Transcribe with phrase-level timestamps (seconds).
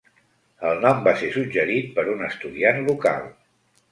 [0.69, 3.29] El nom va ser suggerit per un estudiant local.